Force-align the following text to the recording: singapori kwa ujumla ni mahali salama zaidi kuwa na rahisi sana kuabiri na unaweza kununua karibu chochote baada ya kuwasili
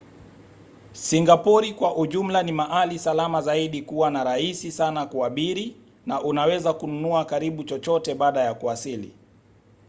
singapori 0.93 1.73
kwa 1.73 1.95
ujumla 1.97 2.43
ni 2.43 2.51
mahali 2.51 2.99
salama 2.99 3.41
zaidi 3.41 3.81
kuwa 3.81 4.09
na 4.11 4.23
rahisi 4.23 4.71
sana 4.71 5.05
kuabiri 5.05 5.77
na 6.05 6.21
unaweza 6.21 6.73
kununua 6.73 7.25
karibu 7.25 7.63
chochote 7.63 8.15
baada 8.15 8.41
ya 8.41 8.53
kuwasili 8.53 9.15